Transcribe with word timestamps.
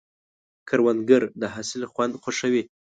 کروندګر 0.67 1.23
د 1.41 1.43
حاصل 1.53 1.81
خوند 1.91 2.13
خوښوي 2.21 2.63